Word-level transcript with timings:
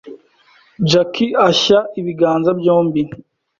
Jackie 0.89 1.35
ashya 1.49 1.79
ibiganza 1.99 2.49
byombi 2.59 3.01